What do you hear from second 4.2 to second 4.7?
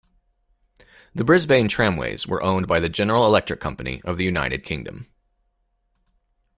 United